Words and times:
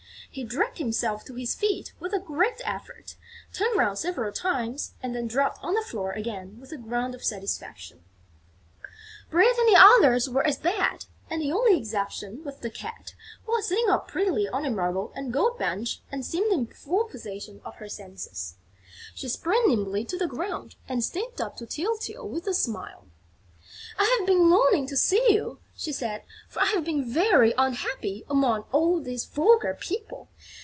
He 0.33 0.45
dragged 0.45 0.77
himself 0.77 1.25
to 1.25 1.33
his 1.35 1.53
feet 1.55 1.91
with 1.99 2.13
a 2.13 2.17
great 2.19 2.61
effort, 2.63 3.17
turned 3.51 3.75
round 3.77 3.97
several 3.99 4.31
times 4.31 4.93
and 5.03 5.13
then 5.13 5.27
dropped 5.27 5.61
on 5.61 5.73
the 5.73 5.81
floor 5.85 6.13
again 6.13 6.57
with 6.57 6.71
a 6.71 6.77
grunt 6.77 7.13
of 7.13 7.21
satisfaction. 7.21 8.05
Bread 9.29 9.53
and 9.57 9.67
the 9.67 9.77
others 9.77 10.29
were 10.29 10.47
as 10.47 10.57
bad; 10.57 11.03
and 11.29 11.41
the 11.41 11.51
only 11.51 11.77
exception 11.77 12.45
was 12.45 12.59
the 12.59 12.69
Cat, 12.69 13.13
who 13.43 13.51
was 13.51 13.67
sitting 13.67 13.89
up 13.89 14.07
prettily 14.07 14.47
on 14.47 14.63
a 14.63 14.71
marble 14.71 15.11
and 15.17 15.33
gold 15.33 15.59
bench 15.59 15.99
and 16.13 16.25
seemed 16.25 16.53
in 16.53 16.67
full 16.67 17.03
possession 17.03 17.59
of 17.65 17.75
her 17.75 17.89
senses. 17.89 18.55
She 19.13 19.27
sprang 19.27 19.63
nimbly 19.67 20.05
to 20.05 20.17
the 20.17 20.27
ground 20.27 20.77
and 20.87 21.03
stepped 21.03 21.41
up 21.41 21.57
to 21.57 21.65
Tyltyl 21.65 22.29
with 22.29 22.47
a 22.47 22.53
smile: 22.53 23.07
"I 23.99 24.15
have 24.17 24.25
been 24.25 24.49
longing 24.49 24.87
to 24.87 24.95
see 24.95 25.33
you," 25.33 25.59
she 25.75 25.91
said, 25.91 26.23
"for 26.47 26.61
I 26.61 26.65
have 26.67 26.85
been 26.85 27.03
very 27.11 27.53
unhappy 27.57 28.23
among 28.29 28.63
all 28.71 29.01
these 29.01 29.25
vulgar 29.25 29.73
people. 29.79 30.29